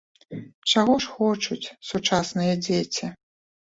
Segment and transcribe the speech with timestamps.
[0.73, 3.17] Чаго ж хочуць сучасныя дзеці?